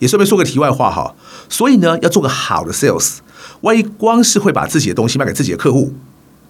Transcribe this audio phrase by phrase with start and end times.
[0.00, 1.14] 也顺便说个题外话哈，
[1.48, 3.18] 所以呢，要做个好的 sales，
[3.60, 5.94] 万一光是会把自己的东西卖给自己的客户，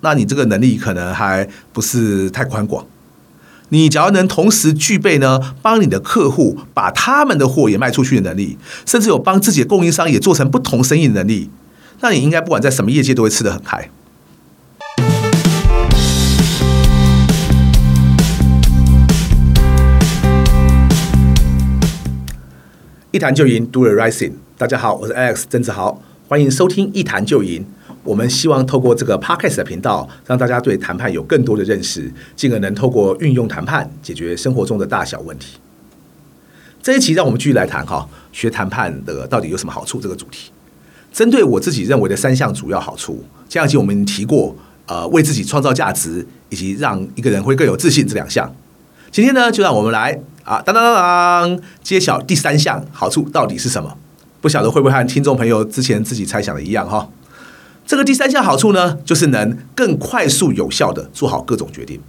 [0.00, 2.86] 那你这个能力可能还不是太宽广。
[3.72, 11.51] 你只要能同时具备呢，帮你的客户把他们的货也卖出去的能力，甚至有帮自己的供应商也做成不同生意的能力，
[12.01, 13.91] 那你应该不管在什么业界都会吃得很开。
[23.12, 24.34] 一谈就赢，Do the right thing。
[24.57, 27.66] 大家好，我是 Alex 曾志豪，欢迎收听一谈就赢。
[28.04, 35.58] 我们希望透过这个 Podcast 的频道，让大家对谈判有更多的认识，进而能透过运用谈判解决生活中的大小问题。
[36.80, 40.00] 这一期让我们继续来谈哈，学谈判的到底有什么好处？
[40.00, 40.52] 这个主题，
[41.12, 43.24] 针对我自己认为的三项主要好处。
[43.48, 44.55] 前两期我们提过，
[44.86, 48.55] 呃，为自己创造价值，以及让一个人会更有自信这两项。
[49.11, 50.20] 今天呢，就让我们来。
[50.44, 51.61] 啊，当当当当！
[51.83, 53.97] 揭晓第三项好处到底是什么？
[54.41, 57.08] 不晓得会不会和听众朋友之前自己猜想的一样哈？
[57.86, 62.00] 这个第三项好处呢，就是能更快速有效地做好各种决定。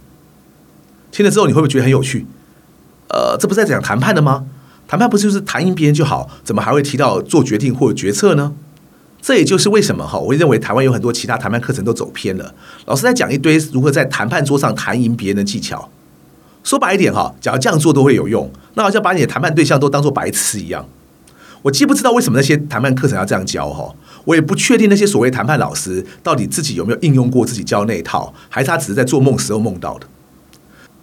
[1.10, 2.26] 听了之后，你会不会觉得很有趣？
[3.08, 4.44] 呃，这不是在讲谈判的吗？
[4.88, 6.28] 谈判不就是谈赢别人就好？
[6.42, 8.54] 怎么还会提到做决定或决策呢？
[9.20, 12.54] 这也就是为什么哈，我会认为台湾有很多其他谈判课程都走偏了，
[12.86, 15.90] 老师在讲一堆如何在谈判桌上谈赢别人的技巧。
[16.62, 20.86] 说白一点哈，只要这样做都会有用，那好像把你的谈判对象都当做白痴一样。
[21.62, 30.06] 我既不知道为什么那些谈判课程要这样教哈，我也不确定那些所谓谈判老师到底自己有没有应用过自己教那一套，还是他只是在做梦时候梦到的。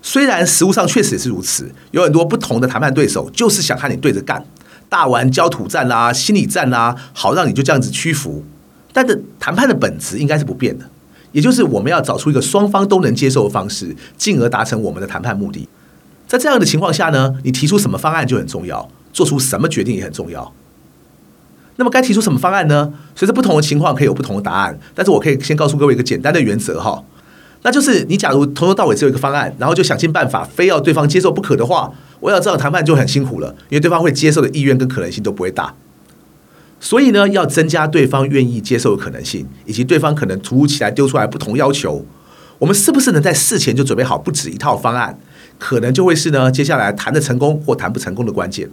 [0.01, 4.45] 虽然实务上确实也是如此，有很多不同的谈判对手就是想和你对着干，
[4.87, 8.43] 大玩焦土战啦、心理战啦，好让你就这样子屈服。
[8.91, 10.89] 但是谈判的本质应该是不变的。
[11.31, 15.67] 也就是我们要找出一个双方都能接受的方式，进而达成我们的谈判目的。
[16.27, 20.53] 在这样的情况下呢，你提出什么方案就很重要，做出什么决定也很重要。
[21.77, 22.93] 那么该提出什么方案呢？
[23.15, 27.03] 随着不同的情况可以有不同的答案，但是我可以先告诉各位一个简单的原则哈，
[27.63, 35.73] 那就是你假如从头到尾只有一个方案，然后就想尽办法非要对方接受不可的话，我要知道谈判就很辛苦了，因为对方会接受的意愿跟可能性都不会大。
[36.79, 42.05] 所以呢，要增加对方愿意接受的可能性，以及对方可能突如其来丢出来不同要求，
[42.57, 45.19] 我们是不是能在事前就准备好不止一套方案？
[45.57, 48.69] 可能就会是呢，接下来谈的成功或谈不成功的关键。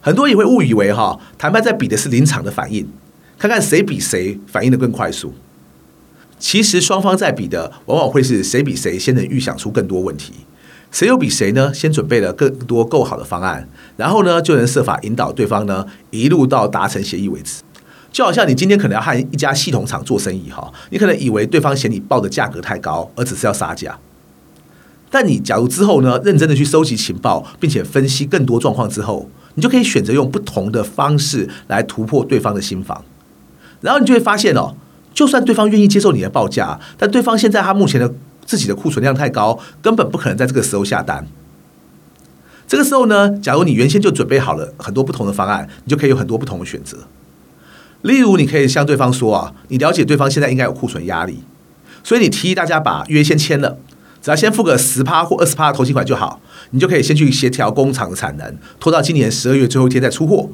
[0.00, 2.88] 很多也会误以为哈，谈判在比的是临场的反应，
[3.38, 5.34] 看看谁比谁反应的更快速。
[6.38, 10.32] 其实双方在比的，往往会是谁比谁先能预想出更多问题。
[10.92, 11.72] 谁又比谁呢？
[11.72, 13.66] 先准备了更多够好的方案，
[13.96, 17.62] 然后呢，就能设法引导对方呢，一路到达成协议为止。
[18.12, 23.98] 就好像你今天可能要和一家系统厂做生意哈，你可能以为对方嫌你报的价格太高，而只是要杀价。
[25.10, 33.02] 但你假如之后呢，认真的去收集情报，并且分析更多状况之后，你就可以选择用不同的方式来突破对方的心防。
[33.80, 34.74] 然后你就会发现哦，
[35.14, 38.12] 就算对方愿意接受你的报价，但对方现在他目前的。
[38.44, 41.26] 自己的库存量太高，根本不可能在这个时候下单。
[42.66, 46.98] 这个时候呢，假如你原先就准备好了很多不同的方案，你就可以有很多不同的选择。
[48.02, 51.42] 例如，你可以向对方说啊，你了解对方现在应该有库存压力，
[52.02, 53.78] 所以你提议大家把约先签了，
[54.20, 60.48] 只要先付个十趴或二十趴的头期款就好，你就可以先去协调工厂的产能，拖到今年十二月最后一天再出货。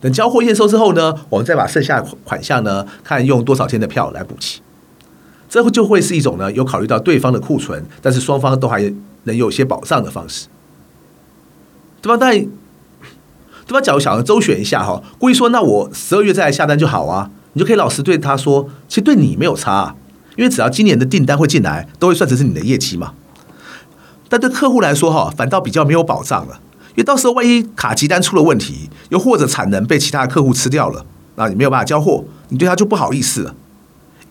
[0.00, 4.60] 等交货验收之后呢，我们再把剩下的款项呢，看用多少天的票来补齐。
[5.52, 8.90] 这就会是一种呢，有考虑到对方的库存，但是双方都还
[9.24, 10.46] 能有些保障的方式，
[12.00, 12.16] 对吧？
[12.18, 12.32] 但
[13.66, 13.78] 对吧？
[13.82, 19.96] 假如想要周旋一下哈，故意说那我十二月再来下单就好啊，你就可以老实对他说，其实对你没有差啊，
[20.36, 23.12] 因为只要今年的订单会进来，都会算成是你的业绩嘛。
[24.30, 26.60] 但对客户来说哈，反倒比较没有保障了，
[26.92, 31.04] 因为到时候万一卡急单出了问题，又或者产能被其他的客户吃掉了，
[31.34, 33.54] 那你没有办法交货，你对他就不好意思了。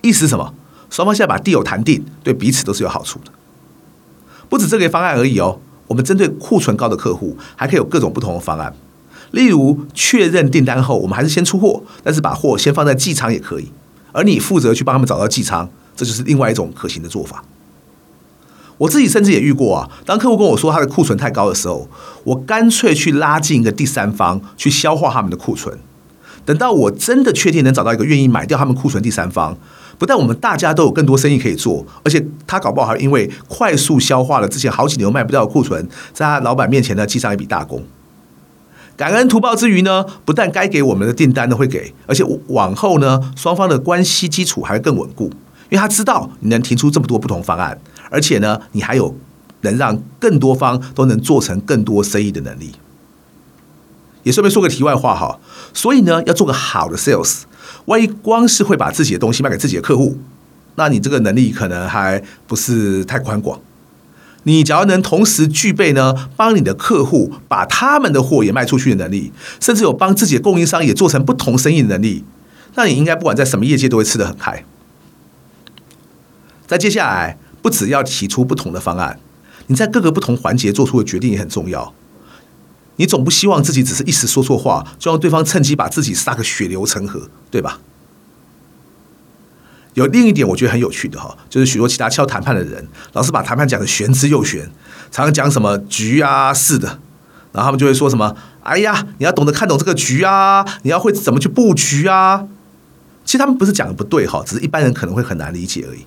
[0.01, 0.55] 意思什么？
[0.91, 3.31] 双方现在把地有谈定，对彼此都是有好处的。
[4.49, 5.57] 不止这个方案而已哦，
[5.87, 8.75] 我们针对库存高的客户，还可以有各种不同的方案。
[9.31, 13.71] 例如，确认订单后，我们还是先出货，但是把货先放在寄仓也可以，
[14.11, 17.45] 而你负责去帮他们找到寄仓，这就是另外一种可行的做法。
[18.77, 21.87] 我自己甚至也遇过啊，当客户跟我说他的库存太高的时候，
[22.25, 25.79] 我干脆去拉进一个第三方去消化他们的库存。
[26.43, 29.55] 等到我真的确定能找到一个愿意买掉他们库存第三方。
[30.01, 37.83] 不但我们大家都有更多生意可以做，而且他搞不好还因为快速消化了之前好几年卖不掉的库存，在他老板面前呢记上一笔大功。
[38.97, 45.25] 感恩图报之余呢，不但该给我们的订单都会给，而且往后呢双方的关系基础还会更稳固，
[45.69, 49.15] 因为他知道你能提出这么多不同方案，而且呢你还有
[49.61, 52.71] 能让更多方都能做成更多生意的能力。
[54.23, 55.39] 也顺便说个题外话哈，
[55.75, 57.41] 所以呢，要做个好的 sales，
[57.85, 60.17] 万一光是会把自己的东西卖给自己的客户，
[60.75, 63.59] 那你这个能力可能还不是太宽广。
[64.43, 72.23] 你只要能同时具备呢，帮你的客户把他们的货也卖出去的能力，甚至有帮自己的供应商也做成不同生意的能力，
[72.75, 74.63] 那你应该不管在什么业界都会吃得很开。
[76.65, 79.19] 在接下来，不只要提出不同的方案，
[79.67, 81.93] 你在各个不同环节做出的决定也很重要。
[83.01, 87.79] 你总不希望自己只是一时说错话，就让对方趁机把自己杀个血流成河，对吧？
[89.95, 94.69] 有另一点我觉得很有趣的哈，就是许多其他敲谈判的人，老是把谈判讲得玄之又玄，
[95.11, 96.99] 常常讲什么局啊、是的，
[97.53, 102.45] 然后他们就会说什么：“哎呀，你要懂得看懂这个局啊，你要会怎么去布局啊。”
[103.25, 106.05] 其实他们不是讲的不对哈，只是一般人可能会很难理解而已。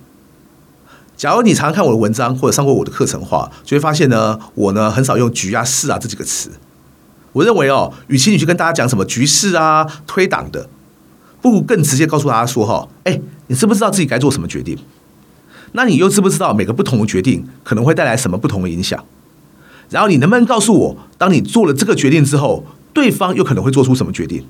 [1.17, 6.49] 假如你常常看我的文章或者上过我的课程的话，就会发现呢，我呢很少用局啊、事啊这几个词。
[7.35, 10.69] 我认为哦，与其你去跟大家讲什么局势啊、推挡的，
[11.41, 14.77] 不如更直接告诉大家说哈，哎，你知不知道自己该做什么决定？
[15.73, 19.03] 那你又知不知道每个不同的决定可能会带来什么不同的影响？
[19.89, 24.45] 然后你能不能告诉我，当你做了这个决定之后，对方又可能会做出什么决定？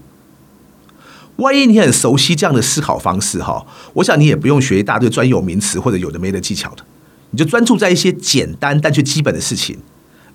[1.37, 3.65] 万一你很熟悉这样的思考方式哈，
[3.95, 6.83] 我想你也不用学一大堆专有名词或者有的没的技巧的，
[7.31, 9.79] 你就专注在一些简单但却基本的事情，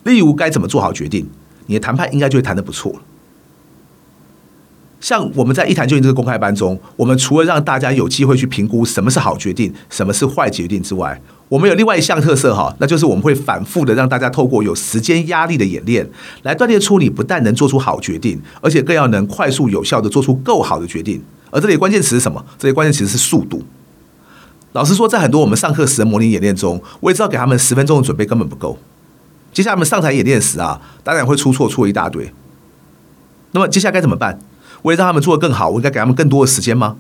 [0.03, 1.31] 例如该怎么做好决定。
[1.71, 2.93] 你的谈判应该就会谈得不错。
[5.01, 16.07] 像我们在一谈就赢这个公开班中，我们除了让大家有机会去评估什么是好决定，什么是坏决定之外，我们有另外一项特色哈，那就是我们会反复的让大家透过有时间压力的演练，
[16.43, 21.23] 来锻炼出你不但能做出好决定，而且更要能快速有效的做出够好的决定。
[21.51, 22.45] 而这里关键词是什么？
[22.59, 23.63] 这里关键词是速度。
[24.73, 28.77] 老实说，在很多我们上课时的模拟演练中，我也知道给他们十分钟的准备根本不够。
[29.53, 32.33] 接下来我们上台演练时啊，当然会出错，错一大堆。
[33.53, 34.39] 那么接下来该怎么办？
[34.83, 36.97] 为了让他们做得更好，我应该给他们更多的时间吗？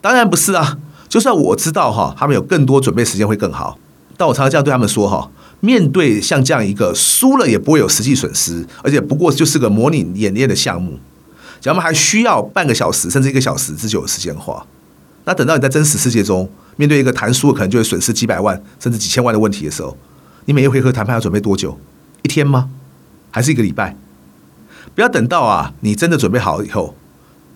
[0.00, 0.78] 当然不是啊。
[1.06, 3.78] 就算我知道哈，他们有更多准备时间会更好，
[4.16, 5.30] 但我常常这样对他们说哈：
[5.60, 10.98] 面对像这样一个输了也不会有实际损失，而且不过就是个模拟演练的项目，
[11.60, 14.66] 假如们还需要半个小时甚至一个小时之久的时间的话，
[15.24, 19.96] 那等到你在真实世界中面对一个谈输了可能就会损失几百万甚至几千万的问题的时候。
[20.46, 21.78] 你每一回合谈判要准备多久？
[22.22, 22.68] 一天吗？
[23.30, 23.96] 还是一个礼拜？
[24.94, 26.94] 不要等到啊，你真的准备好以后，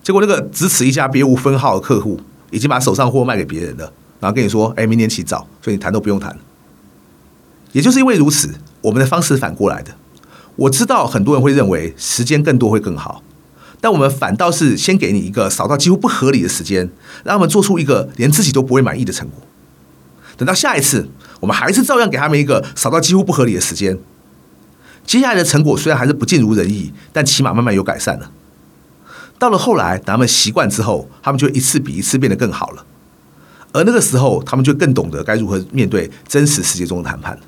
[0.03, 2.19] 结果那个只此一家别无分号的客户
[2.51, 6.35] 已经把手上货卖给别人了，然后跟你说：“哎，明年起早，所以你谈都不用谈。”
[7.71, 9.91] 也就是因为如此，我们的方式反过来的。
[10.55, 13.21] 我知道很多人会认为时间更多会更好，
[13.79, 16.89] 但我们反倒是先给你一个少到几乎不合理的时间，
[17.23, 19.41] 让他们做出一个连自己都不会满意的成果。
[20.35, 21.07] 等到下一次。
[21.39, 23.97] 我们还是照样给他们一个少到几乎不合理的时间。
[25.05, 28.31] 接下来的成果虽然还是不尽如人意，但起码慢慢有改善了。
[29.39, 32.85] 到了后来，等他们习惯之后，他们就一次比一次变得更好了。
[33.71, 37.39] 而那个时候，他们就更懂得该如何面对真实世界中的谈判。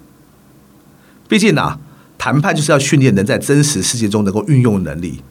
[1.27, 1.79] 毕竟啊，
[2.17, 5.21] 谈判就是要训练能在真实世界中能够运用的能力。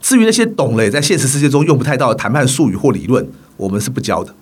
[0.00, 4.34] 至于那些懂了也在现实世界中用不太到的谈判术语或理论，我们是不教的。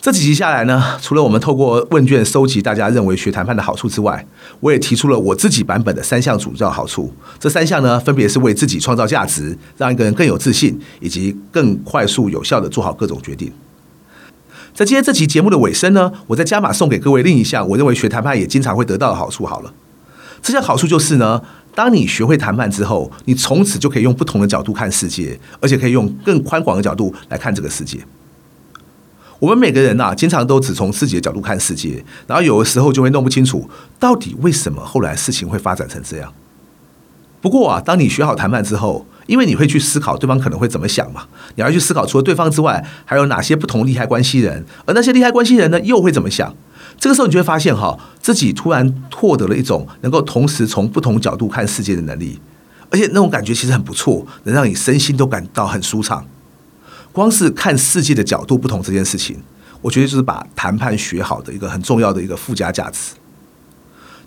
[0.00, 4.24] 这几集下来呢，除了我们透过问卷收集大家认为学谈判的好处之外，
[4.60, 7.12] 我也提出了我自己版本的三项主要好处。
[7.40, 13.52] 这三项呢，分别是为自己创造价值，让一个人更有自信，以及更快速有效地做好各种决定。
[14.72, 19.44] 在今天这期节目的尾声呢，我再加码送给各位另一项我认为学谈判也经常会得到的好处。
[19.44, 19.74] 好了，
[20.40, 21.42] 这项好处就是呢，
[21.74, 27.98] 当你学会谈判之后，你从此就可以用不同的角度看世界，而且可以用更宽广的角度来看这个世界。
[29.38, 33.68] 我们每个人呐、经常都只从自己的角度看世界，然后有的时候就会弄不清楚
[33.98, 36.32] 到底为什么后来事情会发展成这样。
[37.40, 46.52] 不过啊，当你学好谈判之后，因为你会去思考对方可能会怎么想嘛，你要去思考除了对方之外，还有哪些不同利害关系人，而那些利害关系人呢，又会怎么想？
[46.98, 52.40] 这个时候你就会发现哈，自己突然获得了一种能够同时从不同角度看世界的能力，
[52.90, 56.26] 而且那种感觉其实很不错，能让你身心都感到很舒畅。
[57.18, 59.36] 光是看世界的角度不同这件事情，
[59.80, 63.14] 我觉得就是把谈判学好的一个很重要的一个附加价值。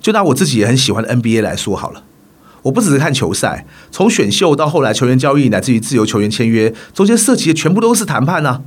[0.02, 2.04] 就拿我自己也很喜欢的 NBA 来说好了，
[2.64, 8.62] 我不只是看球赛，从选秀到后来球员交易，乃至于自由球员签约，中间涉及的全部都是谈判啊。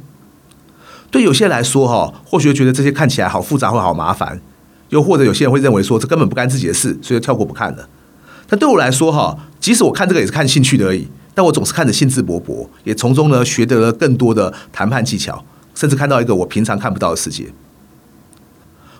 [1.10, 4.40] 对有些人来说，哈，或许觉得这些看起来好复杂或好麻烦，
[4.88, 7.88] 又或者有些人会认为说这根本不干自己的事，所以就跳过不看了。
[8.48, 11.08] 但对我来说，哈，即使我看这个也是看兴趣的而已。
[11.34, 17.46] 但我总是看着兴致勃勃，也从中呢学得了更多的谈判技巧，甚至看到一个我平常看不到的世界。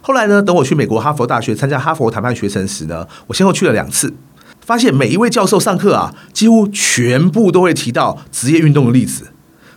[0.00, 4.12] 后来呢，等我去美国哈佛大学参加哈佛谈判学程时呢，我先后去了两次，
[4.60, 9.28] 发现每一位教授上课啊，几乎全部都会提到职业运动的例子，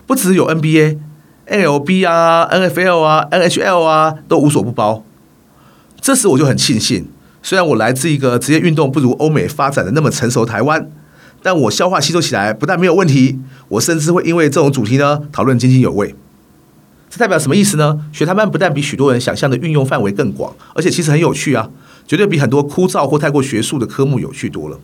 [0.05, 0.97] 不只有 NBA、
[1.47, 5.03] MLB 啊、NFL 啊、NHL 啊，都无所不包。
[6.01, 7.07] 这时我就很庆幸，
[7.41, 10.89] 虽然我来自一个职业运动不如欧美发展的那么成熟台湾，
[11.47, 13.39] 但我消化吸收起来不但没有问题，
[13.69, 16.13] 我甚至会因为这种主题呢讨论津津有味。
[17.09, 18.05] 这代表什么意思呢？
[18.11, 21.69] 学谈判不但比许多人想象的运用范围更广，而且其实很有趣啊。
[22.05, 24.77] 绝对比很多枯燥或太过学术的科目有趣多了。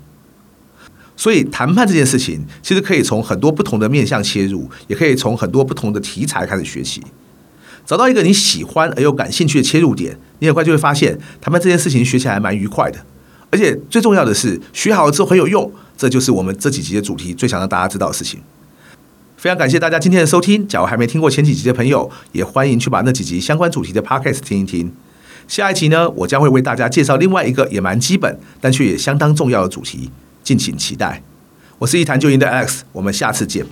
[1.18, 7.04] 所以谈判这件事情，其实可以从很多不同的面向切入，也可以从很多不同的题材开始学习。
[7.86, 13.00] 找到一个你喜欢而又感兴趣的切入点，你很快就会发现谈判这件事情学起来蛮愉快的。
[13.52, 15.70] 而且最重要的是，学好了之后很有用。
[15.98, 18.42] 这就是我们这几集的主题，最想让大家知道的事情。
[19.38, 20.66] 非常感谢大家今天的收听。
[20.68, 24.94] 假如还没听过前几集的朋友，也欢迎去把那几集相关主题的 Podcast 听一听。
[25.48, 30.10] 下一集呢，我将会为大家介绍另外一个也蛮基本，但却也相当重要的主题，
[30.44, 31.22] 敬请期待。
[31.80, 33.66] 我是一谈就赢的 X，我们下次见。